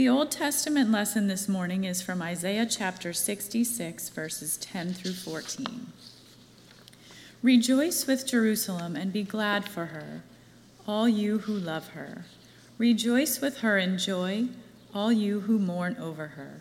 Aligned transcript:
The 0.00 0.08
Old 0.08 0.30
Testament 0.30 0.90
lesson 0.90 1.26
this 1.26 1.46
morning 1.46 1.84
is 1.84 2.00
from 2.00 2.22
Isaiah 2.22 2.64
chapter 2.64 3.12
66, 3.12 4.08
verses 4.08 4.56
10 4.56 4.94
through 4.94 5.12
14. 5.12 5.88
Rejoice 7.42 8.06
with 8.06 8.26
Jerusalem 8.26 8.96
and 8.96 9.12
be 9.12 9.22
glad 9.22 9.68
for 9.68 9.84
her, 9.92 10.22
all 10.88 11.06
you 11.06 11.40
who 11.40 11.52
love 11.52 11.88
her. 11.88 12.24
Rejoice 12.78 13.42
with 13.42 13.58
her 13.58 13.76
in 13.76 13.98
joy, 13.98 14.46
all 14.94 15.12
you 15.12 15.40
who 15.40 15.58
mourn 15.58 15.98
over 16.00 16.28
her, 16.28 16.60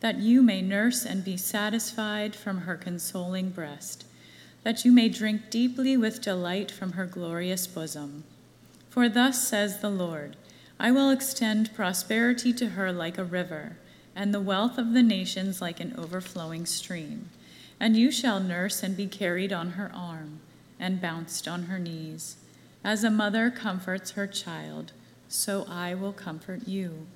that 0.00 0.18
you 0.18 0.42
may 0.42 0.60
nurse 0.60 1.06
and 1.06 1.24
be 1.24 1.36
satisfied 1.36 2.34
from 2.34 2.62
her 2.62 2.76
consoling 2.76 3.50
breast, 3.50 4.06
that 4.64 4.84
you 4.84 4.90
may 4.90 5.08
drink 5.08 5.50
deeply 5.50 5.96
with 5.96 6.20
delight 6.20 6.72
from 6.72 6.94
her 6.94 7.06
glorious 7.06 7.68
bosom. 7.68 8.24
For 8.90 9.08
thus 9.08 9.46
says 9.46 9.78
the 9.78 9.88
Lord 9.88 10.34
I 10.82 10.90
will 10.90 11.10
extend 11.10 11.76
prosperity 11.76 12.52
to 12.54 12.70
her 12.70 12.92
like 12.92 13.16
a 13.16 13.22
river, 13.22 13.76
and 14.16 14.34
the 14.34 14.40
wealth 14.40 14.78
of 14.78 14.94
the 14.94 15.02
nations 15.02 15.62
like 15.62 15.78
an 15.78 15.94
overflowing 15.96 16.66
stream. 16.66 17.30
And 17.78 17.96
you 17.96 18.10
shall 18.10 18.40
nurse 18.40 18.82
and 18.82 18.96
be 18.96 19.06
carried 19.06 19.52
on 19.52 19.70
her 19.70 19.92
arm, 19.94 20.40
and 20.80 21.00
bounced 21.00 21.46
on 21.46 21.66
her 21.66 21.78
knees. 21.78 22.34
As 22.82 23.04
a 23.04 23.10
mother 23.10 23.48
comforts 23.48 24.10
her 24.12 24.26
child, 24.26 24.90
so 25.28 25.64
I 25.68 25.94
will 25.94 26.12
comfort 26.12 26.66
you. 26.66 27.06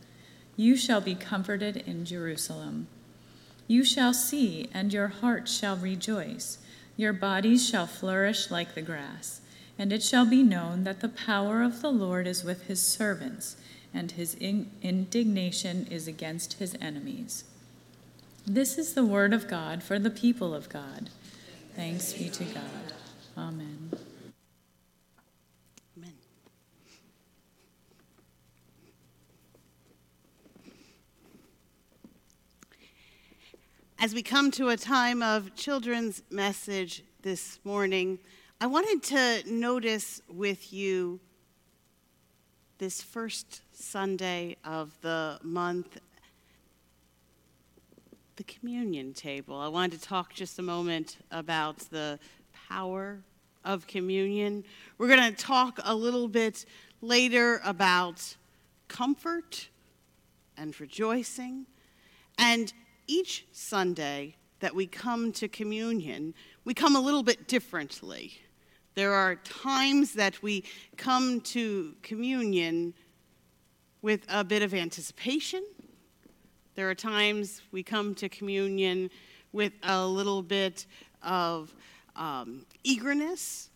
You 0.57 0.77
shall 0.77 1.01
be 1.01 1.17
comforted 1.17 1.77
in 1.89 2.05
Jerusalem. 2.05 2.87
You 3.67 3.83
shall 3.83 4.15
see, 4.15 4.71
and 4.73 4.93
your 4.93 5.09
heart 5.09 5.49
shall 5.49 5.77
rejoice. 5.77 6.59
Your 6.97 7.13
bodies 7.13 7.69
shall 7.69 7.89
flourish 7.89 8.49
like 8.49 8.77
the 8.77 8.83
grass. 8.83 9.41
And 9.79 9.93
it 9.93 10.03
shall 10.03 10.25
be 10.25 10.43
known 10.43 10.85
that 10.85 11.01
the 11.01 11.09
power 11.09 11.63
of 11.63 11.83
the 11.83 11.91
Lord 11.91 12.27
is 12.27 12.43
with 12.43 12.67
his 12.67 12.81
servants, 12.81 13.57
and 13.93 14.13
his 14.13 14.35
in- 14.35 14.71
indignation 14.83 15.87
is 15.91 16.09
against 16.09 16.55
his 16.55 16.75
enemies. 16.81 17.45
This 18.47 18.79
is 18.79 18.95
the 18.95 19.05
word 19.05 19.35
of 19.35 19.49
God 19.49 19.83
for 19.83 19.99
the 19.99 20.11
people 20.11 20.55
of 20.55 20.69
God. 20.69 21.11
Thanks 21.75 22.15
be 22.15 22.31
to 22.31 22.45
God. 22.45 22.63
Amen. 23.37 23.91
Amen. 25.99 26.13
As 33.99 34.15
we 34.15 34.23
come 34.23 34.51
to 34.53 34.69
a 34.71 34.77
time 34.77 35.23
of 35.23 35.55
children's 35.55 36.23
message 36.31 37.03
this 37.23 37.59
morning, 37.65 38.19
I 38.59 38.69
wanted 38.69 39.03
to 39.03 39.53
notice 39.53 40.23
with 40.31 40.73
you 40.73 41.21
this 42.79 43.03
first 43.03 43.61
Sunday 43.73 44.57
of 44.65 44.97
the 45.03 45.39
month 45.43 45.99
the 48.37 48.45
communion 48.45 49.13
table. 49.13 49.57
I 49.57 49.69
wanted 49.69 50.01
to 50.01 50.09
talk 50.09 50.33
just 50.33 50.59
a 50.59 50.63
moment 50.63 51.19
about 51.31 51.81
the 51.91 52.19
power 52.71 53.19
of 53.63 53.87
communion. 53.87 54.65
We're 54.97 55.09
going 55.09 55.35
to 55.35 55.37
talk 55.37 55.79
a 55.85 55.95
little 55.95 56.27
bit 56.27 56.65
later 57.03 57.61
about 57.63 58.37
comfort 58.89 59.69
and 60.57 60.79
rejoicing. 60.81 61.67
And 62.39 62.73
each 63.07 63.45
Sunday 63.53 64.37
that 64.61 64.75
we 64.75 64.87
come 64.87 65.31
to 65.33 65.47
communion, 65.47 66.33
we 66.65 66.73
come 66.73 66.97
a 66.97 67.01
little 67.01 67.23
bit 67.23 67.47
differently. 67.47 68.41
There 68.97 69.13
are 69.13 69.35
times 69.37 70.15
that 70.15 70.43
we 70.43 70.65
come 70.97 71.43
to 71.43 71.95
communion 72.03 72.95
with 74.01 74.23
a 74.27 74.43
bit 74.43 74.63
of 74.63 74.73
anticipation. 74.73 75.63
There 76.77 76.89
are 76.89 76.95
times 76.95 77.61
we 77.73 77.83
come 77.83 78.15
to 78.15 78.31
communion 78.31 79.11
with 79.53 79.75
a 79.83 80.07
little 80.07 80.43
bit 80.43 80.87
of 81.23 81.75
um, 82.17 82.65
eagerness. 82.85 83.69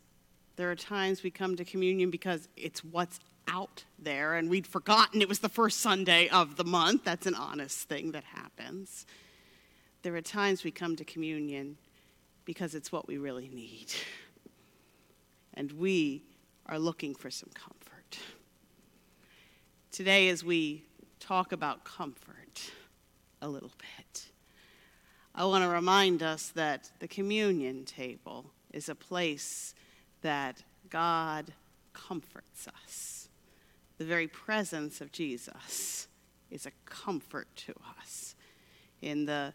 There 0.57 0.71
are 0.71 0.77
times 0.77 1.23
we 1.23 1.31
come 1.31 1.55
to 1.57 1.67
communion 1.67 2.11
because 2.11 2.49
it's 2.57 2.83
what's 2.83 3.21
out 3.47 3.85
there 3.99 4.37
and 4.37 4.49
we'd 4.49 4.67
forgotten 4.67 5.21
it 5.21 5.29
was 5.29 5.41
the 5.41 5.51
first 5.51 5.81
Sunday 5.81 6.31
of 6.31 6.57
the 6.57 6.65
month. 6.65 7.05
That's 7.05 7.27
an 7.27 7.35
honest 7.35 7.91
thing 7.91 8.13
that 8.13 8.25
happens. 8.25 9.05
There 10.01 10.17
are 10.17 10.23
times 10.23 10.65
we 10.65 10.71
come 10.71 10.97
to 10.97 11.05
communion 11.05 11.77
because 12.47 12.75
it's 12.75 12.91
what 12.91 13.07
we 13.07 13.19
really 13.19 13.49
need 13.49 13.93
and 15.55 15.73
we 15.73 16.23
are 16.67 16.79
looking 16.79 17.15
for 17.15 17.31
some 17.31 17.51
comfort. 17.55 18.19
Today, 19.91 20.29
as 20.29 20.45
we 20.45 20.85
talk 21.19 21.53
about 21.53 21.85
comfort 21.85 22.71
a 23.43 23.49
little 23.49 23.73
bit, 23.79 24.31
I 25.35 25.45
want 25.45 25.65
to 25.65 25.69
remind 25.69 26.23
us 26.23 26.49
that 26.51 26.91
the 26.99 27.09
communion 27.09 27.85
table 27.85 28.47
is 28.73 28.89
a 28.89 28.95
place 28.95 29.75
that 30.23 30.63
God 30.89 31.53
comforts 31.93 32.69
us. 32.85 33.29
The 33.99 34.05
very 34.05 34.27
presence 34.27 35.01
of 35.01 35.13
Jesus 35.13 36.09
is 36.51 36.67
a 36.67 36.73
comfort 36.85 37.49
to 37.57 37.75
us. 37.99 38.35
In 39.03 39.27
the 39.27 39.55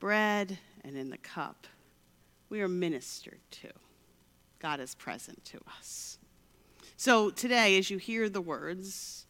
bread 0.00 0.58
and 0.84 0.96
in 0.96 1.10
the 1.10 1.18
cup, 1.18 1.66
we 2.48 2.60
are 2.60 2.68
ministered 2.68 3.40
to. 3.50 3.68
God 4.62 4.78
is 4.78 4.94
present 4.94 5.44
to 5.46 5.60
us. 5.76 6.18
So 6.96 7.30
today, 7.30 7.76
as 7.78 7.90
you 7.90 7.98
hear 7.98 8.28
the 8.28 8.40
words 8.40 9.26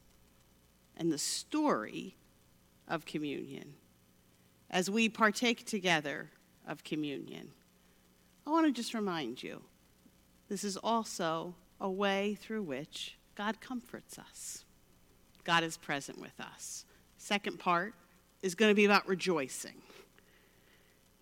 and 0.94 1.10
the 1.10 1.16
story 1.16 2.16
of 2.86 3.06
communion, 3.06 3.72
as 4.70 4.90
we 4.90 5.08
partake 5.08 5.64
together 5.64 6.28
of 6.68 6.84
communion, 6.84 7.48
I 8.46 8.50
want 8.50 8.66
to 8.66 8.72
just 8.72 8.92
remind 8.92 9.42
you 9.42 9.62
this 10.50 10.64
is 10.64 10.76
also 10.76 11.54
a 11.80 11.90
way 11.90 12.36
through 12.38 12.64
which 12.64 13.16
God 13.34 13.58
comforts 13.58 14.18
us. 14.18 14.66
God 15.44 15.64
is 15.64 15.78
present 15.78 16.20
with 16.20 16.38
us. 16.40 16.84
Second 17.16 17.58
part 17.58 17.94
is 18.42 18.54
going 18.54 18.70
to 18.70 18.74
be 18.74 18.84
about 18.84 19.08
rejoicing 19.08 19.80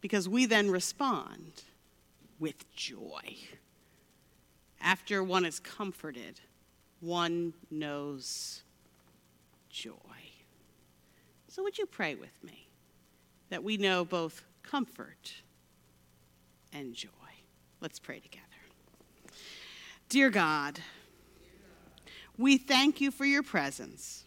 because 0.01 0.29
we 0.29 0.47
then 0.47 0.69
respond 0.69 1.63
with 2.41 2.75
joy. 2.75 3.37
After 4.81 5.23
one 5.23 5.45
is 5.45 5.61
comforted, 5.61 6.41
one 7.01 7.53
knows 7.71 8.63
joy. 9.69 9.95
So, 11.49 11.63
would 11.63 11.79
you 11.79 11.87
pray 11.87 12.15
with 12.15 12.43
me 12.43 12.69
that 13.51 13.63
we 13.63 13.77
know 13.77 14.05
both 14.05 14.43
comfort 14.63 15.35
and 16.73 16.95
joy? 16.95 17.09
Let's 17.81 17.99
pray 17.99 18.21
together. 18.21 18.45
Dear 20.09 20.31
God, 20.31 20.81
we 22.39 22.57
thank 22.57 23.01
you 23.01 23.11
for 23.11 23.25
your 23.25 23.43
presence 23.43 24.25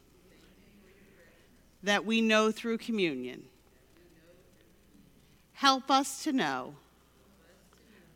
that 1.82 2.06
we 2.06 2.22
know 2.22 2.52
through 2.52 2.78
communion. 2.78 3.44
Help 5.54 5.92
us 5.92 6.24
to 6.24 6.32
know 6.32 6.76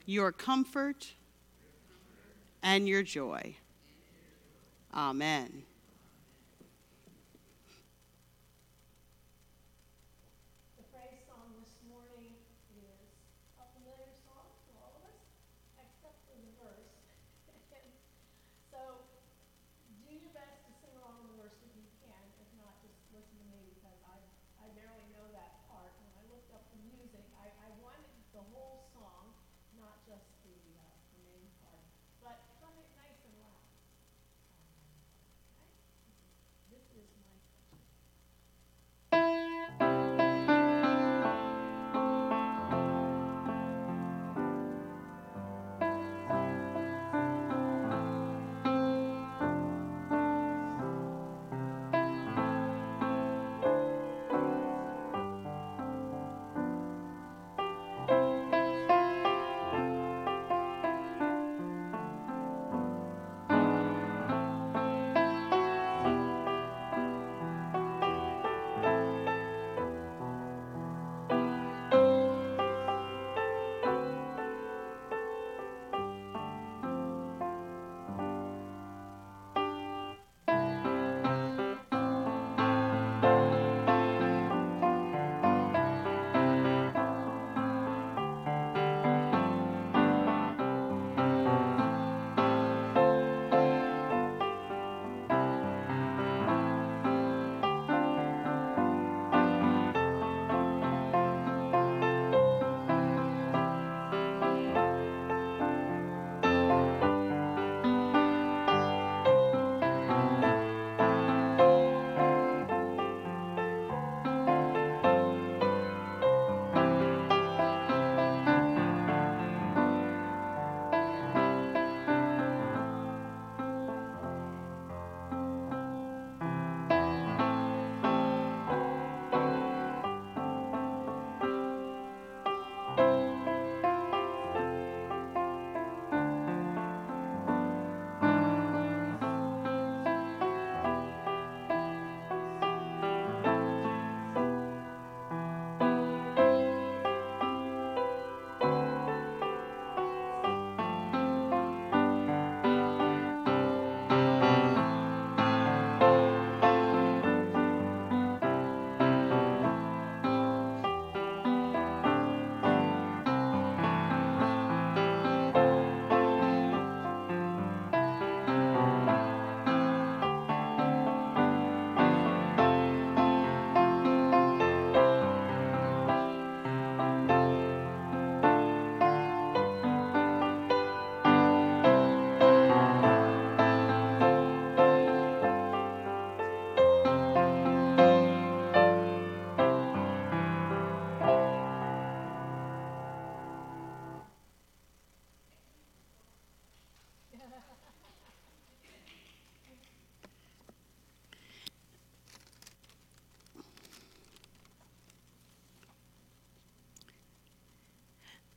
your 0.06 0.32
comfort 0.32 1.14
and 2.68 2.86
your 2.86 3.02
joy. 3.02 3.56
Amen. 4.94 5.64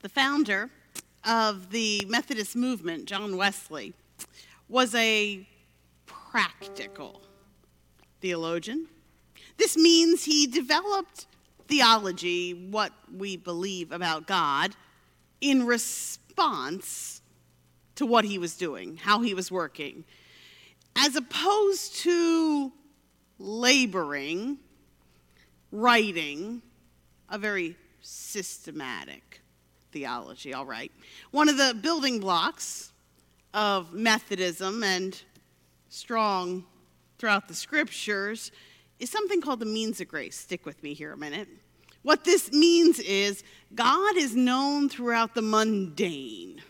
The 0.02 0.08
founder 0.08 0.70
of 1.24 1.70
the 1.70 2.06
Methodist 2.08 2.56
movement, 2.56 3.04
John 3.04 3.36
Wesley, 3.36 3.92
was 4.66 4.94
a 4.94 5.46
practical 6.06 7.20
theologian. 8.22 8.86
This 9.58 9.76
means 9.76 10.24
he 10.24 10.46
developed 10.46 11.26
theology, 11.68 12.54
what 12.70 12.92
we 13.14 13.36
believe 13.36 13.92
about 13.92 14.26
God, 14.26 14.74
in 15.42 15.66
response 15.66 17.20
to 17.96 18.06
what 18.06 18.24
he 18.24 18.38
was 18.38 18.56
doing, 18.56 18.96
how 18.96 19.20
he 19.20 19.34
was 19.34 19.52
working, 19.52 20.04
as 20.96 21.14
opposed 21.14 21.96
to 21.96 22.72
laboring, 23.38 24.56
writing 25.70 26.62
a 27.28 27.36
very 27.36 27.76
systematic 28.00 29.39
theology, 29.92 30.54
all 30.54 30.66
right. 30.66 30.92
One 31.30 31.48
of 31.48 31.56
the 31.56 31.76
building 31.80 32.20
blocks 32.20 32.92
of 33.52 33.92
Methodism 33.92 34.82
and 34.82 35.20
strong 35.88 36.64
throughout 37.18 37.48
the 37.48 37.54
scriptures 37.54 38.52
is 38.98 39.10
something 39.10 39.40
called 39.40 39.60
the 39.60 39.66
means 39.66 40.00
of 40.00 40.08
grace. 40.08 40.36
Stick 40.38 40.64
with 40.66 40.82
me 40.82 40.94
here 40.94 41.12
a 41.12 41.16
minute. 41.16 41.48
What 42.02 42.24
this 42.24 42.52
means 42.52 42.98
is 42.98 43.42
God 43.74 44.16
is 44.16 44.34
known 44.34 44.88
throughout 44.88 45.34
the 45.34 45.42
mundane, 45.42 46.62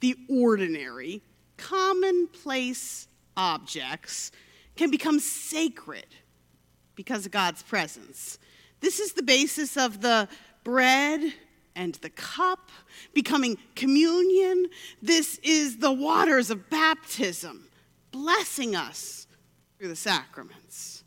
the 0.00 0.16
ordinary, 0.28 1.22
commonplace 1.56 3.08
objects 3.36 4.30
can 4.76 4.90
become 4.90 5.18
sacred 5.18 6.06
because 6.94 7.26
of 7.26 7.32
God's 7.32 7.62
presence. 7.62 8.38
This 8.80 9.00
is 9.00 9.12
the 9.14 9.22
basis 9.22 9.76
of 9.76 10.00
the 10.00 10.28
bread 10.64 11.32
and 11.76 11.94
the 11.96 12.10
cup 12.10 12.70
becoming 13.12 13.58
communion. 13.76 14.66
This 15.02 15.38
is 15.42 15.76
the 15.76 15.92
waters 15.92 16.50
of 16.50 16.70
baptism, 16.70 17.68
blessing 18.10 18.74
us 18.74 19.28
through 19.78 19.88
the 19.88 19.96
sacraments. 19.96 21.04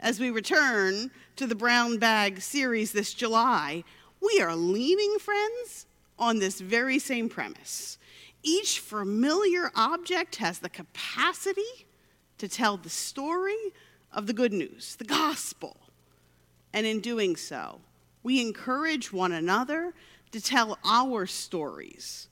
As 0.00 0.20
we 0.20 0.30
return 0.30 1.10
to 1.36 1.46
the 1.46 1.54
Brown 1.54 1.98
Bag 1.98 2.40
series 2.40 2.92
this 2.92 3.14
July, 3.14 3.84
we 4.20 4.42
are 4.42 4.56
leaning, 4.56 5.18
friends, 5.18 5.86
on 6.18 6.38
this 6.38 6.60
very 6.60 6.98
same 6.98 7.28
premise. 7.28 7.96
Each 8.42 8.80
familiar 8.80 9.70
object 9.74 10.36
has 10.36 10.58
the 10.58 10.68
capacity 10.68 11.86
to 12.38 12.48
tell 12.48 12.76
the 12.76 12.90
story 12.90 13.56
of 14.12 14.26
the 14.26 14.32
good 14.32 14.52
news, 14.52 14.96
the 14.96 15.04
gospel. 15.04 15.76
And 16.72 16.86
in 16.86 17.00
doing 17.00 17.36
so, 17.36 17.80
we 18.26 18.40
encourage 18.40 19.12
one 19.12 19.30
another 19.30 19.94
to 20.32 20.40
tell 20.40 20.80
our 20.84 21.26
stories. 21.26 22.26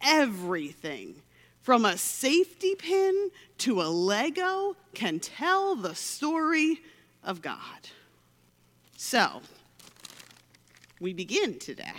Everything 0.00 1.16
from 1.60 1.84
a 1.84 1.98
safety 1.98 2.74
pin 2.74 3.30
to 3.58 3.82
a 3.82 3.90
Lego 3.92 4.74
can 4.94 5.20
tell 5.20 5.76
the 5.76 5.94
story 5.94 6.80
of 7.22 7.42
God. 7.42 7.90
So, 8.96 9.42
we 10.98 11.12
begin 11.12 11.58
today. 11.58 11.92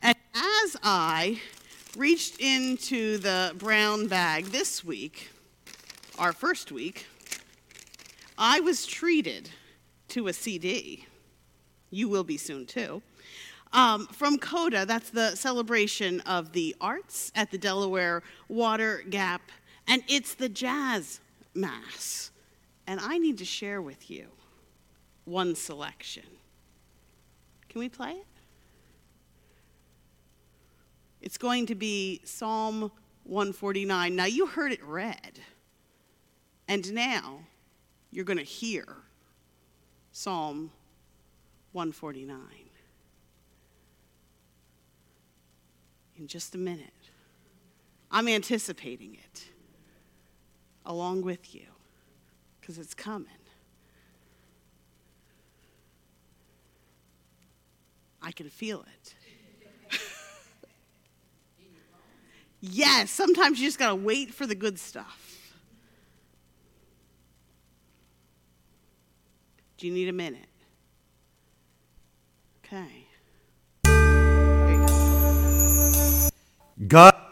And 0.00 0.16
as 0.34 0.76
I 0.82 1.38
reached 1.98 2.40
into 2.40 3.18
the 3.18 3.54
brown 3.58 4.08
bag 4.08 4.46
this 4.46 4.82
week, 4.82 5.28
our 6.18 6.32
first 6.32 6.72
week, 6.72 7.04
I 8.38 8.60
was 8.60 8.86
treated 8.86 9.50
to 10.08 10.28
a 10.28 10.32
CD 10.32 11.04
you 11.94 12.08
will 12.08 12.24
be 12.24 12.36
soon 12.36 12.66
too. 12.66 13.02
Um, 13.72 14.06
from 14.06 14.38
COTA, 14.38 14.84
that's 14.86 15.10
the 15.10 15.34
celebration 15.34 16.20
of 16.20 16.52
the 16.52 16.76
arts 16.80 17.32
at 17.34 17.50
the 17.50 17.58
Delaware 17.58 18.22
Water 18.48 19.02
Gap, 19.10 19.42
and 19.88 20.02
it's 20.06 20.34
the 20.34 20.48
Jazz 20.48 21.20
Mass. 21.54 22.30
And 22.86 23.00
I 23.00 23.18
need 23.18 23.38
to 23.38 23.44
share 23.44 23.82
with 23.82 24.10
you 24.10 24.28
one 25.24 25.54
selection. 25.56 26.24
Can 27.68 27.80
we 27.80 27.88
play 27.88 28.12
it? 28.12 28.26
It's 31.20 31.38
going 31.38 31.66
to 31.66 31.74
be 31.74 32.20
Psalm 32.24 32.92
149. 33.24 34.14
Now, 34.14 34.26
you 34.26 34.46
heard 34.46 34.70
it 34.70 34.84
read, 34.84 35.40
and 36.68 36.92
now 36.92 37.40
you're 38.12 38.24
going 38.24 38.38
to 38.38 38.44
hear 38.44 38.84
Psalm 40.12 40.70
149. 41.74 42.38
In 46.16 46.28
just 46.28 46.54
a 46.54 46.58
minute. 46.58 46.92
I'm 48.12 48.28
anticipating 48.28 49.14
it 49.16 49.48
along 50.86 51.22
with 51.22 51.52
you 51.52 51.66
because 52.60 52.78
it's 52.78 52.94
coming. 52.94 53.26
I 58.22 58.30
can 58.30 58.48
feel 58.48 58.82
it. 58.82 59.14
yes, 62.60 63.10
sometimes 63.10 63.58
you 63.58 63.66
just 63.66 63.80
got 63.80 63.88
to 63.88 63.96
wait 63.96 64.32
for 64.32 64.46
the 64.46 64.54
good 64.54 64.78
stuff. 64.78 65.52
Do 69.76 69.88
you 69.88 69.92
need 69.92 70.08
a 70.08 70.12
minute? 70.12 70.46
Okay. 72.64 73.06
God 76.88 77.23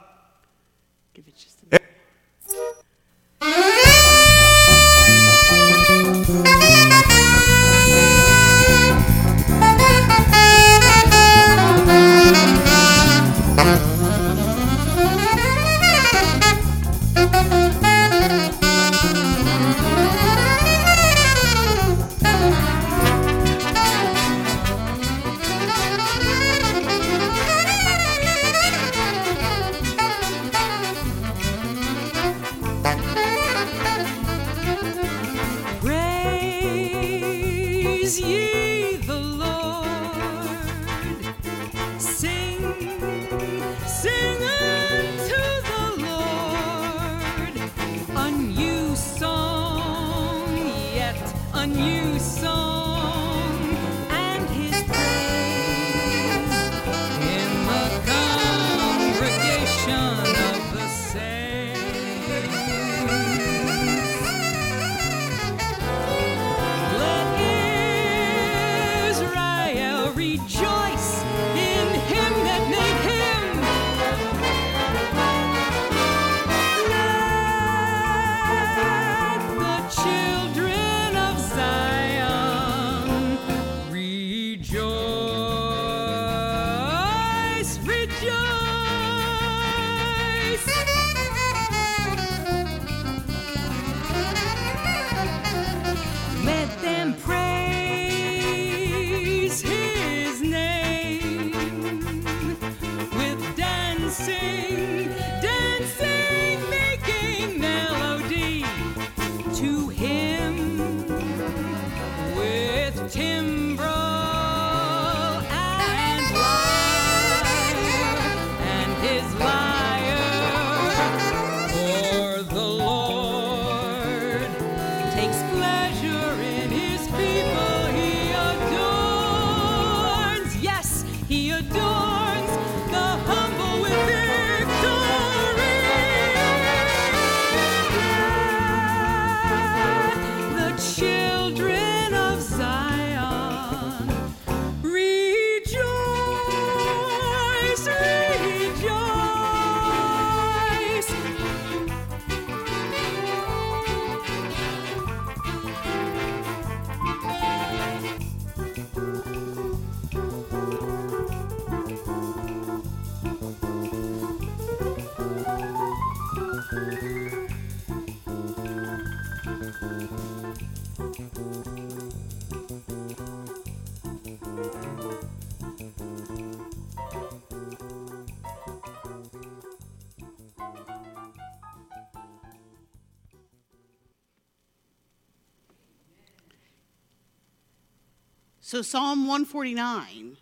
So, 188.73 188.81
Psalm 188.81 189.27
149, 189.27 190.39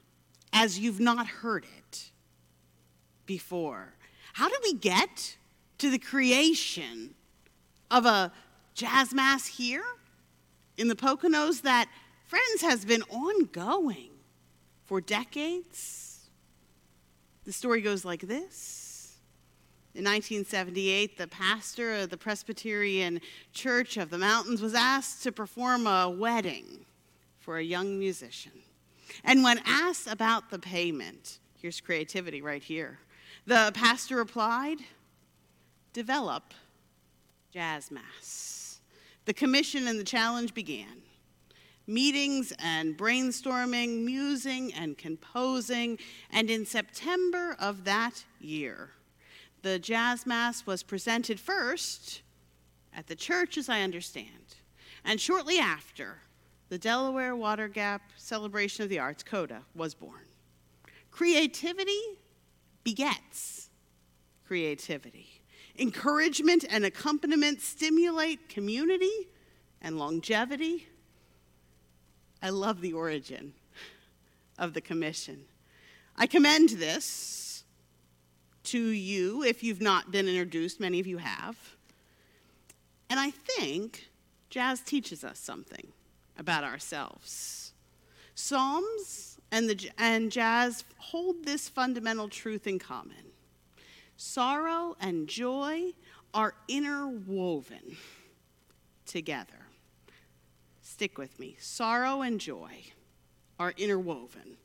as 0.52 0.78
you've 0.78 1.00
not 1.00 1.26
heard 1.26 1.64
it 1.64 2.12
before, 3.26 3.94
how 4.34 4.48
did 4.48 4.60
we 4.62 4.74
get 4.74 5.36
to 5.78 5.90
the 5.90 5.98
creation 5.98 7.16
of 7.90 8.06
a 8.06 8.30
jazz 8.72 9.12
mass 9.12 9.48
here 9.48 9.82
in 10.76 10.86
the 10.86 10.94
Poconos 10.94 11.62
that, 11.62 11.88
friends, 12.24 12.62
has 12.62 12.84
been 12.84 13.02
ongoing 13.10 14.10
for 14.84 15.00
decades? 15.00 16.20
The 17.42 17.52
story 17.52 17.80
goes 17.80 18.04
like 18.04 18.20
this. 18.20 19.16
In 19.92 20.04
1978, 20.04 21.18
the 21.18 21.26
pastor 21.26 21.96
of 21.96 22.10
the 22.10 22.16
Presbyterian 22.16 23.20
Church 23.52 23.96
of 23.96 24.08
the 24.08 24.18
Mountains 24.18 24.62
was 24.62 24.74
asked 24.74 25.24
to 25.24 25.32
perform 25.32 25.88
a 25.88 26.08
wedding 26.08 26.86
for 27.40 27.58
a 27.58 27.62
young 27.62 27.98
musician. 27.98 28.52
And 29.24 29.42
when 29.42 29.60
asked 29.66 30.06
about 30.06 30.50
the 30.50 30.58
payment, 30.58 31.38
here's 31.60 31.80
creativity 31.80 32.42
right 32.42 32.62
here. 32.62 32.98
The 33.46 33.72
pastor 33.74 34.16
replied, 34.16 34.78
Develop 35.92 36.54
jazz 37.52 37.90
mass. 37.90 38.80
The 39.24 39.34
commission 39.34 39.88
and 39.88 39.98
the 39.98 40.04
challenge 40.04 40.54
began. 40.54 41.02
Meetings 41.86 42.52
and 42.60 42.96
brainstorming, 42.96 44.04
musing 44.04 44.72
and 44.74 44.96
composing, 44.96 45.98
and 46.30 46.48
in 46.48 46.64
September 46.64 47.56
of 47.58 47.84
that 47.84 48.24
year, 48.40 48.90
the 49.62 49.78
jazz 49.78 50.26
mass 50.26 50.64
was 50.66 50.82
presented 50.82 51.40
first 51.40 52.22
at 52.94 53.08
the 53.08 53.16
church, 53.16 53.58
as 53.58 53.68
I 53.68 53.82
understand, 53.82 54.56
and 55.04 55.20
shortly 55.20 55.58
after, 55.58 56.18
the 56.70 56.78
Delaware 56.78 57.34
Water 57.34 57.66
Gap 57.66 58.00
Celebration 58.16 58.84
of 58.84 58.88
the 58.88 59.00
Arts, 59.00 59.24
COTA, 59.24 59.62
was 59.74 59.92
born. 59.92 60.22
Creativity 61.10 62.00
begets 62.84 63.68
creativity. 64.46 65.42
Encouragement 65.78 66.64
and 66.70 66.84
accompaniment 66.84 67.60
stimulate 67.60 68.48
community 68.48 69.28
and 69.82 69.98
longevity. 69.98 70.86
I 72.40 72.50
love 72.50 72.80
the 72.80 72.92
origin 72.92 73.52
of 74.56 74.72
the 74.72 74.80
commission. 74.80 75.42
I 76.16 76.26
commend 76.26 76.70
this 76.70 77.64
to 78.64 78.78
you 78.78 79.42
if 79.42 79.64
you've 79.64 79.80
not 79.80 80.12
been 80.12 80.28
introduced, 80.28 80.78
many 80.78 81.00
of 81.00 81.06
you 81.06 81.18
have. 81.18 81.56
And 83.08 83.18
I 83.18 83.30
think 83.30 84.08
jazz 84.50 84.80
teaches 84.80 85.24
us 85.24 85.40
something 85.40 85.92
about 86.40 86.64
ourselves. 86.64 87.72
Psalms 88.34 89.38
and, 89.52 89.68
the, 89.68 89.90
and 89.98 90.32
jazz 90.32 90.82
hold 90.96 91.44
this 91.44 91.68
fundamental 91.68 92.28
truth 92.28 92.66
in 92.66 92.80
common 92.80 93.14
sorrow 94.16 94.96
and 95.00 95.28
joy 95.28 95.92
are 96.34 96.52
interwoven 96.68 97.96
together. 99.06 99.66
Stick 100.82 101.16
with 101.16 101.38
me. 101.38 101.56
Sorrow 101.58 102.20
and 102.20 102.38
joy 102.38 102.84
are 103.58 103.72
interwoven 103.78 104.58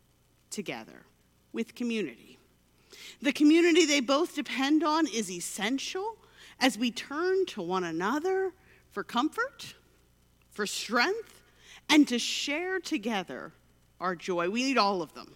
together 0.49 1.05
with 1.53 1.73
community. 1.73 2.37
The 3.21 3.31
community 3.31 3.85
they 3.85 4.01
both 4.01 4.35
depend 4.35 4.83
on 4.83 5.07
is 5.07 5.31
essential 5.31 6.17
as 6.59 6.77
we 6.77 6.91
turn 6.91 7.45
to 7.47 7.61
one 7.61 7.85
another 7.85 8.51
for 8.91 9.03
comfort, 9.03 9.73
for 10.51 10.67
strength, 10.67 11.34
and 11.89 12.07
to 12.07 12.19
share 12.19 12.79
together 12.79 13.51
our 13.99 14.15
joy. 14.15 14.49
We 14.49 14.63
need 14.63 14.77
all 14.77 15.01
of 15.01 15.13
them. 15.13 15.35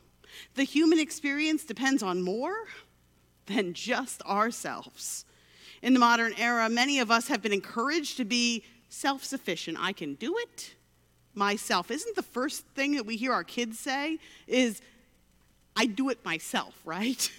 The 0.55 0.63
human 0.63 0.99
experience 0.99 1.63
depends 1.63 2.03
on 2.03 2.21
more 2.21 2.65
than 3.45 3.73
just 3.73 4.21
ourselves. 4.23 5.25
In 5.81 5.93
the 5.93 5.99
modern 5.99 6.33
era, 6.37 6.69
many 6.69 6.99
of 6.99 7.09
us 7.09 7.27
have 7.27 7.41
been 7.41 7.53
encouraged 7.53 8.17
to 8.17 8.25
be 8.25 8.63
self 8.89 9.23
sufficient. 9.23 9.77
I 9.79 9.93
can 9.93 10.15
do 10.15 10.37
it 10.37 10.75
myself. 11.33 11.89
Isn't 11.89 12.15
the 12.15 12.23
first 12.23 12.65
thing 12.75 12.95
that 12.95 13.05
we 13.05 13.15
hear 13.15 13.33
our 13.33 13.43
kids 13.43 13.79
say 13.79 14.19
is, 14.47 14.81
I 15.75 15.85
do 15.85 16.09
it 16.09 16.23
myself, 16.25 16.79
right? 16.85 17.31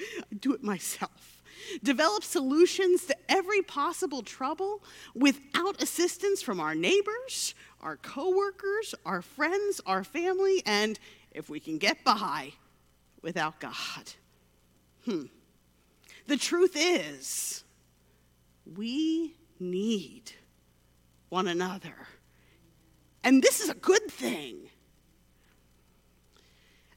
I 0.00 0.34
do 0.40 0.54
it 0.54 0.62
myself. 0.62 1.42
Develop 1.82 2.24
solutions 2.24 3.06
to 3.06 3.16
every 3.28 3.62
possible 3.62 4.22
trouble 4.22 4.82
without 5.14 5.80
assistance 5.80 6.42
from 6.42 6.58
our 6.58 6.74
neighbors, 6.74 7.54
our 7.82 7.96
coworkers, 7.96 8.94
our 9.04 9.22
friends, 9.22 9.80
our 9.86 10.04
family, 10.04 10.62
and 10.66 10.98
if 11.32 11.50
we 11.50 11.60
can 11.60 11.78
get 11.78 12.04
by, 12.04 12.52
without 13.22 13.60
God. 13.60 14.12
Hmm. 15.04 15.24
The 16.26 16.36
truth 16.36 16.76
is, 16.76 17.64
we 18.76 19.34
need 19.58 20.32
one 21.28 21.48
another. 21.48 21.94
And 23.24 23.42
this 23.42 23.60
is 23.60 23.68
a 23.68 23.74
good 23.74 24.10
thing. 24.10 24.68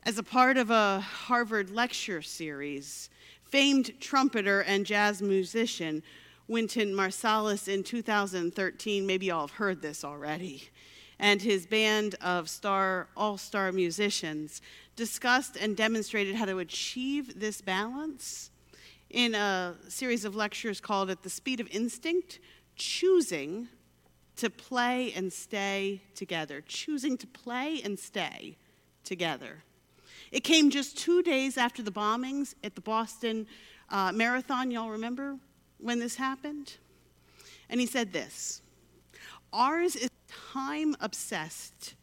As 0.03 0.17
a 0.17 0.23
part 0.23 0.57
of 0.57 0.69
a 0.69 0.99
Harvard 0.99 1.69
lecture 1.71 2.21
series, 2.21 3.09
famed 3.43 3.99
trumpeter 3.99 4.61
and 4.61 4.85
jazz 4.85 5.21
musician 5.21 6.03
Wynton 6.47 6.93
Marsalis 6.93 7.67
in 7.67 7.83
2013, 7.83 9.05
maybe 9.05 9.27
y'all 9.27 9.47
have 9.47 9.51
heard 9.51 9.81
this 9.81 10.03
already, 10.03 10.69
and 11.19 11.41
his 11.41 11.65
band 11.65 12.15
of 12.21 12.49
star 12.49 13.07
all-star 13.15 13.71
musicians 13.71 14.61
discussed 14.95 15.57
and 15.57 15.75
demonstrated 15.75 16.35
how 16.35 16.45
to 16.45 16.59
achieve 16.59 17.39
this 17.39 17.61
balance 17.61 18.51
in 19.09 19.35
a 19.35 19.75
series 19.87 20.25
of 20.25 20.35
lectures 20.35 20.81
called 20.81 21.09
At 21.09 21.23
the 21.23 21.29
Speed 21.29 21.59
of 21.59 21.67
Instinct, 21.71 22.39
choosing 22.75 23.67
to 24.37 24.49
play 24.49 25.13
and 25.13 25.31
stay 25.31 26.01
together, 26.15 26.61
choosing 26.61 27.17
to 27.17 27.27
play 27.27 27.81
and 27.83 27.97
stay 27.97 28.57
together. 29.03 29.63
It 30.31 30.43
came 30.43 30.69
just 30.69 30.97
two 30.97 31.21
days 31.21 31.57
after 31.57 31.81
the 31.81 31.91
bombings 31.91 32.55
at 32.63 32.75
the 32.75 32.81
Boston 32.81 33.47
uh, 33.89 34.11
Marathon. 34.11 34.71
Y'all 34.71 34.89
remember 34.89 35.37
when 35.79 35.99
this 35.99 36.15
happened? 36.15 36.75
And 37.69 37.79
he 37.79 37.85
said 37.85 38.11
this 38.11 38.61
Ours 39.53 39.95
is 39.95 40.09
time 40.55 40.95
obsessed. 41.01 41.95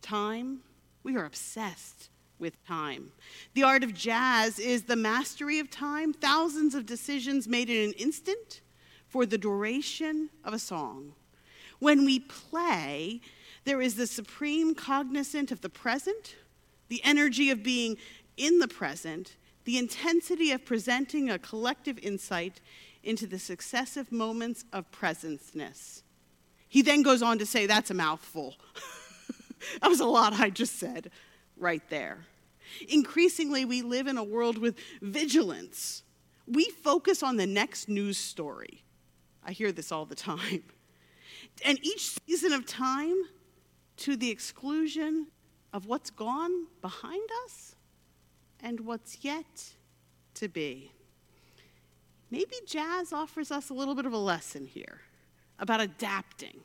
Time, 0.00 0.60
we 1.02 1.18
are 1.18 1.26
obsessed 1.26 2.08
with 2.38 2.64
time. 2.66 3.12
The 3.52 3.62
art 3.62 3.84
of 3.84 3.92
jazz 3.92 4.58
is 4.58 4.84
the 4.84 4.96
mastery 4.96 5.58
of 5.58 5.70
time, 5.70 6.14
thousands 6.14 6.74
of 6.74 6.86
decisions 6.86 7.46
made 7.46 7.68
in 7.68 7.90
an 7.90 7.92
instant 7.98 8.62
for 9.06 9.26
the 9.26 9.36
duration 9.36 10.30
of 10.44 10.54
a 10.54 10.58
song. 10.58 11.12
When 11.78 12.06
we 12.06 12.20
play, 12.20 13.20
there 13.66 13.82
is 13.82 13.96
the 13.96 14.06
supreme 14.06 14.74
cognizant 14.74 15.52
of 15.52 15.60
the 15.60 15.68
present, 15.68 16.36
the 16.88 17.04
energy 17.04 17.50
of 17.50 17.62
being 17.62 17.98
in 18.38 18.60
the 18.60 18.68
present, 18.68 19.36
the 19.64 19.76
intensity 19.76 20.52
of 20.52 20.64
presenting 20.64 21.28
a 21.28 21.38
collective 21.38 21.98
insight 21.98 22.62
into 23.02 23.26
the 23.26 23.38
successive 23.38 24.10
moments 24.10 24.64
of 24.72 24.90
presenceness. 24.90 26.03
He 26.68 26.82
then 26.82 27.02
goes 27.02 27.22
on 27.22 27.38
to 27.38 27.46
say, 27.46 27.66
That's 27.66 27.90
a 27.90 27.94
mouthful. 27.94 28.56
that 29.80 29.88
was 29.88 30.00
a 30.00 30.06
lot 30.06 30.32
I 30.34 30.50
just 30.50 30.78
said 30.78 31.10
right 31.56 31.82
there. 31.88 32.26
Increasingly, 32.88 33.64
we 33.64 33.82
live 33.82 34.06
in 34.06 34.18
a 34.18 34.24
world 34.24 34.58
with 34.58 34.76
vigilance. 35.00 36.02
We 36.46 36.64
focus 36.70 37.22
on 37.22 37.36
the 37.36 37.46
next 37.46 37.88
news 37.88 38.18
story. 38.18 38.82
I 39.44 39.52
hear 39.52 39.72
this 39.72 39.92
all 39.92 40.06
the 40.06 40.14
time. 40.14 40.64
And 41.64 41.78
each 41.84 42.16
season 42.26 42.52
of 42.52 42.66
time, 42.66 43.14
to 43.96 44.16
the 44.16 44.30
exclusion 44.30 45.28
of 45.72 45.86
what's 45.86 46.10
gone 46.10 46.66
behind 46.80 47.28
us 47.44 47.76
and 48.60 48.80
what's 48.80 49.18
yet 49.22 49.72
to 50.34 50.48
be. 50.48 50.90
Maybe 52.30 52.54
jazz 52.66 53.12
offers 53.12 53.50
us 53.50 53.70
a 53.70 53.74
little 53.74 53.94
bit 53.94 54.06
of 54.06 54.12
a 54.12 54.18
lesson 54.18 54.66
here 54.66 55.00
about 55.58 55.80
adapting, 55.80 56.60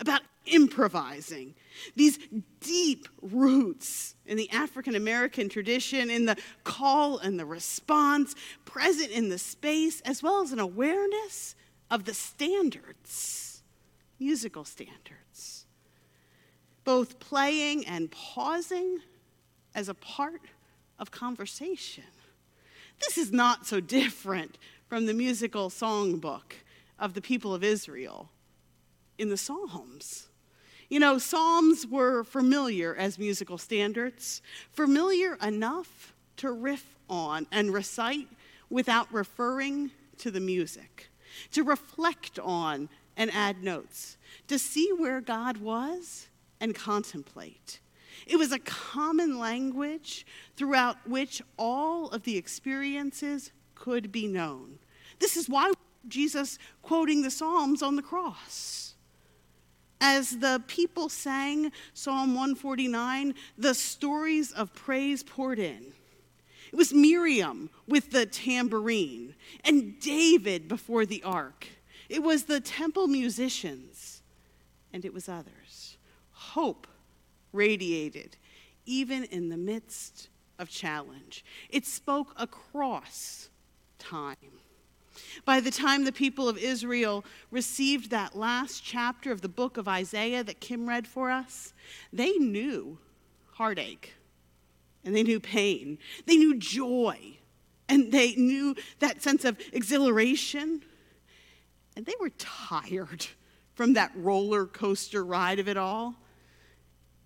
about 0.00 0.22
improvising. 0.46 1.54
These 1.96 2.18
deep 2.60 3.08
roots 3.22 4.14
in 4.26 4.36
the 4.36 4.50
African 4.50 4.94
American 4.94 5.48
tradition, 5.48 6.10
in 6.10 6.26
the 6.26 6.36
call 6.62 7.18
and 7.18 7.38
the 7.38 7.46
response, 7.46 8.34
present 8.64 9.10
in 9.10 9.28
the 9.28 9.38
space, 9.38 10.00
as 10.02 10.22
well 10.22 10.42
as 10.42 10.52
an 10.52 10.58
awareness 10.58 11.54
of 11.90 12.04
the 12.04 12.14
standards, 12.14 13.62
musical 14.18 14.64
standards. 14.64 15.66
Both 16.84 17.18
playing 17.18 17.86
and 17.86 18.10
pausing 18.10 18.98
as 19.74 19.88
a 19.88 19.94
part 19.94 20.42
of 20.98 21.10
conversation. 21.10 22.04
This 23.00 23.18
is 23.18 23.32
not 23.32 23.66
so 23.66 23.80
different 23.80 24.58
from 24.88 25.06
the 25.06 25.14
musical 25.14 25.70
songbook 25.70 26.52
of 26.98 27.14
the 27.14 27.20
people 27.20 27.54
of 27.54 27.64
Israel 27.64 28.30
in 29.18 29.28
the 29.28 29.36
Psalms. 29.36 30.28
You 30.88 31.00
know, 31.00 31.18
Psalms 31.18 31.86
were 31.86 32.24
familiar 32.24 32.94
as 32.94 33.18
musical 33.18 33.58
standards, 33.58 34.42
familiar 34.70 35.36
enough 35.42 36.14
to 36.36 36.52
riff 36.52 36.96
on 37.08 37.46
and 37.50 37.72
recite 37.72 38.28
without 38.70 39.12
referring 39.12 39.90
to 40.18 40.30
the 40.30 40.40
music, 40.40 41.10
to 41.52 41.62
reflect 41.62 42.38
on 42.38 42.88
and 43.16 43.30
add 43.32 43.62
notes, 43.62 44.16
to 44.48 44.58
see 44.58 44.90
where 44.96 45.20
God 45.20 45.58
was 45.58 46.28
and 46.60 46.74
contemplate. 46.74 47.80
It 48.26 48.36
was 48.36 48.52
a 48.52 48.58
common 48.58 49.38
language 49.38 50.26
throughout 50.56 51.08
which 51.08 51.42
all 51.58 52.08
of 52.10 52.22
the 52.22 52.36
experiences 52.36 53.52
could 53.74 54.12
be 54.12 54.26
known. 54.26 54.78
This 55.18 55.36
is 55.36 55.48
why 55.48 55.72
Jesus 56.08 56.58
quoting 56.82 57.22
the 57.22 57.30
Psalms 57.30 57.82
on 57.82 57.96
the 57.96 58.02
cross. 58.02 58.93
As 60.06 60.36
the 60.36 60.62
people 60.66 61.08
sang 61.08 61.72
Psalm 61.94 62.34
149, 62.34 63.34
the 63.56 63.72
stories 63.72 64.52
of 64.52 64.74
praise 64.74 65.22
poured 65.22 65.58
in. 65.58 65.94
It 66.70 66.76
was 66.76 66.92
Miriam 66.92 67.70
with 67.88 68.10
the 68.10 68.26
tambourine 68.26 69.34
and 69.64 69.98
David 69.98 70.68
before 70.68 71.06
the 71.06 71.22
ark. 71.22 71.68
It 72.10 72.22
was 72.22 72.44
the 72.44 72.60
temple 72.60 73.06
musicians, 73.06 74.20
and 74.92 75.06
it 75.06 75.14
was 75.14 75.26
others. 75.26 75.96
Hope 76.32 76.86
radiated 77.54 78.36
even 78.84 79.24
in 79.24 79.48
the 79.48 79.56
midst 79.56 80.28
of 80.58 80.68
challenge. 80.68 81.46
It 81.70 81.86
spoke 81.86 82.34
across 82.36 83.48
time. 83.98 84.36
By 85.44 85.60
the 85.60 85.70
time 85.70 86.04
the 86.04 86.12
people 86.12 86.48
of 86.48 86.58
Israel 86.58 87.24
received 87.50 88.10
that 88.10 88.36
last 88.36 88.82
chapter 88.84 89.30
of 89.32 89.40
the 89.40 89.48
book 89.48 89.76
of 89.76 89.88
Isaiah 89.88 90.44
that 90.44 90.60
Kim 90.60 90.88
read 90.88 91.06
for 91.06 91.30
us, 91.30 91.72
they 92.12 92.32
knew 92.32 92.98
heartache 93.52 94.14
and 95.04 95.14
they 95.14 95.22
knew 95.22 95.40
pain. 95.40 95.98
They 96.26 96.36
knew 96.36 96.56
joy 96.56 97.38
and 97.88 98.10
they 98.10 98.34
knew 98.34 98.74
that 98.98 99.22
sense 99.22 99.44
of 99.44 99.58
exhilaration. 99.72 100.82
And 101.96 102.06
they 102.06 102.14
were 102.20 102.30
tired 102.30 103.26
from 103.74 103.94
that 103.94 104.12
roller 104.14 104.66
coaster 104.66 105.24
ride 105.24 105.58
of 105.58 105.68
it 105.68 105.76
all. 105.76 106.14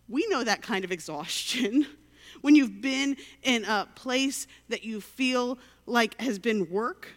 We 0.09 0.27
know 0.29 0.43
that 0.45 0.63
kind 0.63 0.85
of 0.85 0.93
exhaustion. 0.93 1.87
When 2.41 2.55
you've 2.55 2.81
been 2.81 3.17
in 3.43 3.65
a 3.65 3.89
place 3.97 4.47
that 4.69 4.85
you 4.85 5.01
feel 5.01 5.59
like 5.87 6.21
has 6.21 6.39
been 6.39 6.71
work, 6.71 7.09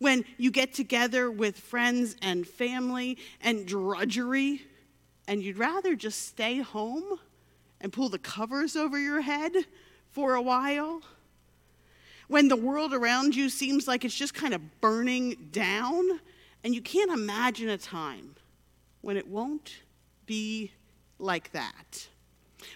when 0.00 0.24
you 0.38 0.50
get 0.50 0.72
together 0.74 1.30
with 1.30 1.56
friends 1.58 2.16
and 2.22 2.48
family 2.48 3.18
and 3.40 3.66
drudgery, 3.66 4.62
and 5.28 5.42
you'd 5.42 5.58
rather 5.58 5.94
just 5.94 6.26
stay 6.26 6.58
home 6.58 7.20
and 7.80 7.92
pull 7.92 8.08
the 8.08 8.18
covers 8.18 8.74
over 8.74 8.98
your 8.98 9.20
head 9.20 9.52
for 10.10 10.34
a 10.34 10.42
while. 10.42 11.02
When 12.28 12.48
the 12.48 12.56
world 12.56 12.94
around 12.94 13.36
you 13.36 13.48
seems 13.48 13.86
like 13.86 14.04
it's 14.04 14.14
just 14.14 14.34
kind 14.34 14.54
of 14.54 14.80
burning 14.80 15.48
down, 15.52 16.20
and 16.64 16.74
you 16.74 16.80
can't 16.80 17.12
imagine 17.12 17.68
a 17.68 17.78
time 17.78 18.36
when 19.02 19.16
it 19.16 19.28
won't 19.28 19.82
be 20.24 20.72
like 21.18 21.52
that. 21.52 22.08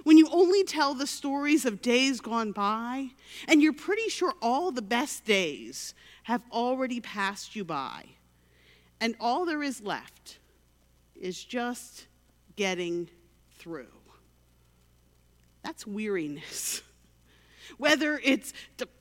When 0.03 0.19
you 0.19 0.29
only 0.31 0.65
tell 0.65 0.95
the 0.95 1.07
stories 1.07 1.65
of 1.65 1.83
days 1.83 2.21
gone 2.21 2.53
by, 2.53 3.11
and 3.49 3.63
you're 3.63 3.73
pretty 3.73 4.09
sure 4.09 4.35
all 4.43 4.71
the 4.71 4.83
best 4.83 5.25
days 5.25 5.95
have 6.25 6.43
already 6.53 7.01
passed 7.01 7.55
you 7.55 7.65
by, 7.65 8.05
and 9.01 9.15
all 9.21 9.45
there 9.45 9.63
is 9.63 9.81
left 9.81 10.39
is 11.15 11.43
just 11.43 12.07
getting 12.57 13.09
through. 13.59 13.87
That's 15.63 15.87
weariness. 15.87 16.83
Whether 17.79 18.21
it's, 18.23 18.53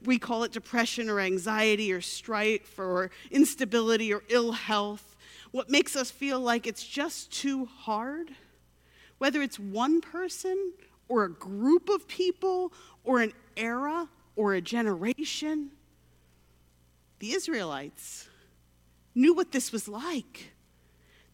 we 0.03 0.17
call 0.17 0.43
it 0.43 0.51
depression 0.51 1.09
or 1.09 1.19
anxiety 1.19 1.91
or 1.91 2.01
strife 2.01 2.79
or 2.79 3.11
instability 3.29 4.13
or 4.13 4.23
ill 4.29 4.53
health, 4.53 5.15
what 5.51 5.69
makes 5.69 5.95
us 5.95 6.09
feel 6.09 6.39
like 6.39 6.65
it's 6.65 6.83
just 6.83 7.31
too 7.31 7.65
hard 7.65 8.31
whether 9.23 9.41
it's 9.41 9.57
one 9.57 10.01
person 10.01 10.73
or 11.07 11.23
a 11.23 11.31
group 11.31 11.87
of 11.87 12.05
people 12.09 12.73
or 13.05 13.21
an 13.21 13.31
era 13.55 14.09
or 14.35 14.53
a 14.53 14.59
generation. 14.59 15.71
The 17.19 17.31
Israelites 17.31 18.27
knew 19.15 19.33
what 19.33 19.53
this 19.53 19.71
was 19.71 19.87
like. 19.87 20.51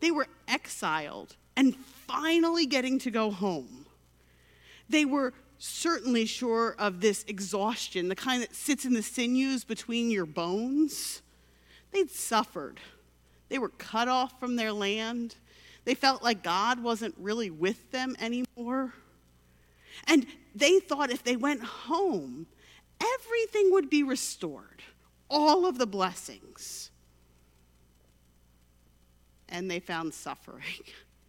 They 0.01 0.11
were 0.11 0.27
exiled 0.47 1.35
and 1.57 1.75
finally 2.05 2.67
getting 2.67 2.99
to 2.99 3.09
go 3.09 3.31
home. 3.31 3.87
They 4.87 5.03
were 5.03 5.33
certainly 5.57 6.27
sure 6.27 6.75
of 6.77 7.01
this 7.01 7.25
exhaustion, 7.27 8.07
the 8.07 8.15
kind 8.15 8.43
that 8.43 8.53
sits 8.53 8.85
in 8.85 8.93
the 8.93 9.01
sinews 9.01 9.63
between 9.63 10.11
your 10.11 10.27
bones. 10.27 11.23
They'd 11.91 12.11
suffered. 12.11 12.79
They 13.49 13.57
were 13.57 13.69
cut 13.69 14.07
off 14.07 14.39
from 14.39 14.57
their 14.57 14.73
land. 14.73 15.37
They 15.89 15.95
felt 15.95 16.21
like 16.21 16.43
God 16.43 16.83
wasn't 16.83 17.15
really 17.17 17.49
with 17.49 17.89
them 17.89 18.15
anymore. 18.19 18.93
And 20.05 20.27
they 20.53 20.79
thought 20.79 21.09
if 21.09 21.23
they 21.23 21.35
went 21.35 21.63
home, 21.63 22.45
everything 23.01 23.71
would 23.71 23.89
be 23.89 24.03
restored, 24.03 24.83
all 25.31 25.65
of 25.65 25.79
the 25.79 25.87
blessings. 25.87 26.91
And 29.49 29.71
they 29.71 29.79
found 29.79 30.13
suffering, 30.13 30.83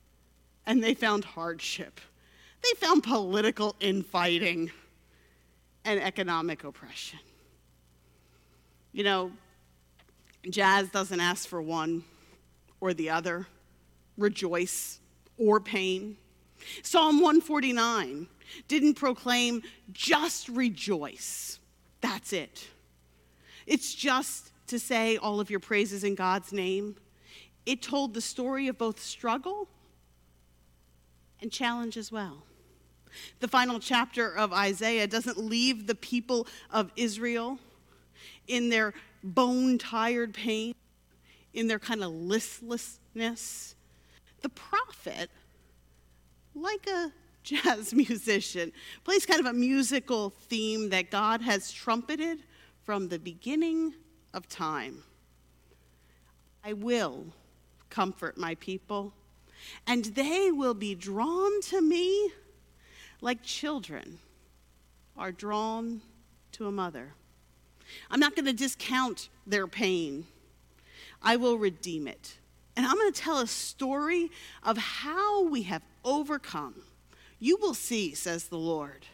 and 0.66 0.84
they 0.84 0.92
found 0.92 1.24
hardship, 1.24 1.98
they 2.62 2.86
found 2.86 3.02
political 3.02 3.76
infighting 3.80 4.70
and 5.86 5.98
economic 5.98 6.64
oppression. 6.64 7.20
You 8.92 9.04
know, 9.04 9.32
jazz 10.50 10.90
doesn't 10.90 11.20
ask 11.20 11.48
for 11.48 11.62
one 11.62 12.04
or 12.78 12.92
the 12.92 13.08
other 13.08 13.46
rejoice 14.20 15.00
or 15.38 15.60
pain. 15.60 16.16
Psalm 16.82 17.16
149 17.16 18.26
didn't 18.68 18.94
proclaim 18.94 19.62
just 19.92 20.48
rejoice. 20.48 21.58
That's 22.00 22.32
it. 22.32 22.68
It's 23.66 23.94
just 23.94 24.52
to 24.68 24.78
say 24.78 25.16
all 25.16 25.40
of 25.40 25.50
your 25.50 25.60
praises 25.60 26.04
in 26.04 26.14
God's 26.14 26.52
name. 26.52 26.96
It 27.66 27.82
told 27.82 28.14
the 28.14 28.20
story 28.20 28.68
of 28.68 28.78
both 28.78 29.00
struggle 29.00 29.68
and 31.40 31.50
challenge 31.50 31.96
as 31.96 32.10
well. 32.10 32.44
The 33.40 33.48
final 33.48 33.80
chapter 33.80 34.32
of 34.36 34.52
Isaiah 34.52 35.06
doesn't 35.06 35.38
leave 35.38 35.86
the 35.86 35.94
people 35.94 36.46
of 36.70 36.92
Israel 36.96 37.58
in 38.46 38.68
their 38.68 38.94
bone 39.22 39.78
tired 39.78 40.34
pain, 40.34 40.74
in 41.52 41.66
their 41.66 41.78
kind 41.78 42.04
of 42.04 42.12
listlessness. 42.12 43.74
The 44.42 44.48
prophet, 44.48 45.30
like 46.54 46.86
a 46.88 47.12
jazz 47.42 47.94
musician, 47.94 48.72
plays 49.04 49.26
kind 49.26 49.40
of 49.40 49.46
a 49.46 49.52
musical 49.52 50.30
theme 50.30 50.90
that 50.90 51.10
God 51.10 51.40
has 51.42 51.72
trumpeted 51.72 52.40
from 52.84 53.08
the 53.08 53.18
beginning 53.18 53.94
of 54.34 54.48
time. 54.48 55.02
I 56.64 56.74
will 56.74 57.26
comfort 57.88 58.36
my 58.36 58.54
people. 58.56 59.12
and 59.86 60.06
they 60.06 60.50
will 60.50 60.74
be 60.74 60.94
drawn 60.94 61.60
to 61.60 61.82
me 61.82 62.30
like 63.20 63.42
children 63.42 64.18
are 65.16 65.32
drawn 65.32 66.00
to 66.52 66.66
a 66.66 66.72
mother. 66.72 67.12
I'm 68.10 68.20
not 68.20 68.34
going 68.34 68.46
to 68.46 68.52
discount 68.52 69.28
their 69.46 69.66
pain. 69.66 70.26
I 71.22 71.36
will 71.36 71.58
redeem 71.58 72.08
it. 72.08 72.38
And 72.80 72.88
I'm 72.88 72.96
going 72.96 73.12
to 73.12 73.20
tell 73.20 73.40
a 73.40 73.46
story 73.46 74.30
of 74.62 74.78
how 74.78 75.42
we 75.44 75.64
have 75.64 75.82
overcome. 76.02 76.76
You 77.38 77.58
will 77.58 77.74
see, 77.74 78.14
says 78.14 78.44
the 78.44 78.56
Lord. 78.56 79.04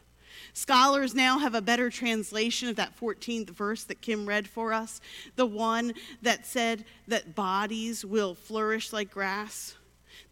Scholars 0.53 1.17
now 1.17 1.41
have 1.41 1.57
a 1.57 1.61
better 1.61 1.91
translation 1.91 2.69
of 2.69 2.77
that 2.77 2.97
14th 2.97 3.51
verse 3.51 3.83
that 3.83 4.01
Kim 4.01 4.25
read 4.25 4.47
for 4.47 4.73
us, 4.73 5.01
the 5.35 5.47
one 5.47 5.95
that 6.23 6.47
said 6.47 6.85
that 7.09 7.35
bodies 7.35 8.05
will 8.05 8.37
flourish 8.37 8.93
like 8.93 9.11
grass. 9.11 9.75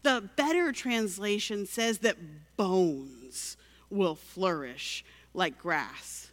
The 0.03 0.29
better 0.37 0.71
translation 0.71 1.65
says 1.65 1.97
that 1.97 2.15
bones 2.55 3.57
will 3.89 4.15
flourish 4.15 5.03
like 5.33 5.57
grass. 5.57 6.31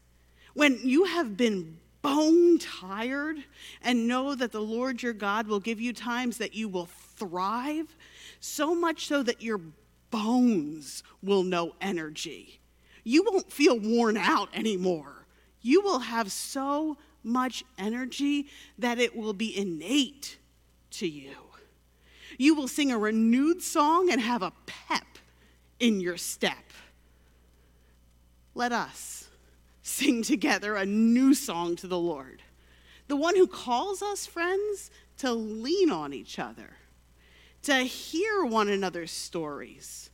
When 0.54 0.78
you 0.84 1.02
have 1.06 1.36
been 1.36 1.78
bone 2.02 2.58
tired 2.58 3.36
and 3.80 4.08
know 4.08 4.34
that 4.34 4.52
the 4.52 4.60
Lord 4.60 5.02
your 5.02 5.12
God 5.12 5.46
will 5.46 5.60
give 5.60 5.80
you 5.80 5.92
times 5.92 6.38
that 6.38 6.54
you 6.54 6.68
will 6.68 6.86
thrive, 6.86 7.96
so 8.40 8.74
much 8.74 9.06
so 9.06 9.22
that 9.22 9.40
your 9.40 9.60
bones 10.10 11.02
will 11.22 11.42
know 11.42 11.74
energy. 11.80 12.60
You 13.04 13.24
won't 13.24 13.52
feel 13.52 13.78
worn 13.78 14.16
out 14.16 14.48
anymore. 14.52 15.26
You 15.60 15.80
will 15.80 16.00
have 16.00 16.30
so 16.30 16.98
much 17.22 17.64
energy 17.78 18.48
that 18.78 18.98
it 18.98 19.16
will 19.16 19.32
be 19.32 19.56
innate 19.56 20.38
to 20.90 21.08
you. 21.08 21.36
You 22.38 22.54
will 22.54 22.68
sing 22.68 22.90
a 22.90 22.98
renewed 22.98 23.62
song 23.62 24.10
and 24.10 24.20
have 24.20 24.42
a 24.42 24.52
pep 24.66 25.06
in 25.78 26.00
your 26.00 26.16
step. 26.16 26.56
Let 28.54 28.72
us 28.72 29.28
sing 29.82 30.22
together 30.22 30.76
a 30.76 30.86
new 30.86 31.34
song 31.34 31.76
to 31.76 31.86
the 31.86 31.98
Lord, 31.98 32.42
the 33.08 33.16
one 33.16 33.36
who 33.36 33.46
calls 33.46 34.02
us, 34.02 34.26
friends, 34.26 34.90
to 35.18 35.32
lean 35.32 35.90
on 35.90 36.12
each 36.12 36.38
other, 36.38 36.76
to 37.62 37.76
hear 37.78 38.44
one 38.44 38.68
another's 38.68 39.10
stories, 39.10 40.10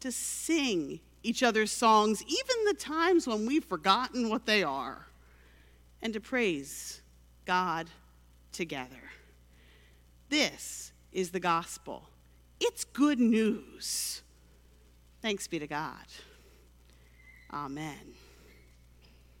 to 0.00 0.10
sing 0.10 1.00
each 1.22 1.42
other's 1.42 1.70
songs, 1.70 2.22
even 2.22 2.64
the 2.66 2.74
times 2.74 3.26
when 3.26 3.46
we've 3.46 3.64
forgotten 3.64 4.28
what 4.28 4.46
they 4.46 4.62
are, 4.62 5.06
and 6.00 6.12
to 6.12 6.20
praise 6.20 7.02
God 7.44 7.88
together. 8.52 9.10
This 10.28 10.92
is 11.12 11.30
the 11.30 11.40
gospel. 11.40 12.08
It's 12.60 12.84
good 12.84 13.20
news. 13.20 14.22
Thanks 15.20 15.46
be 15.46 15.58
to 15.58 15.66
God. 15.66 16.06
Amen. 17.52 18.14